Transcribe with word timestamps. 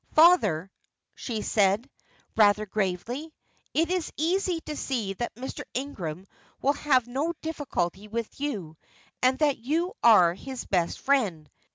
"Father," 0.15 0.71
she 1.13 1.43
said, 1.43 1.87
rather 2.35 2.65
gravely, 2.65 3.31
"it 3.71 3.91
is 3.91 4.11
easy 4.17 4.59
to 4.61 4.75
see 4.75 5.13
that 5.13 5.35
Mr. 5.35 5.61
Ingram 5.75 6.25
will 6.59 6.73
have 6.73 7.05
no 7.07 7.35
difficulty 7.43 8.07
with 8.07 8.39
you, 8.41 8.77
and 9.21 9.37
that 9.37 9.59
you 9.59 9.93
are 10.01 10.33
his 10.33 10.65
best 10.65 10.99
friend. 11.01 11.47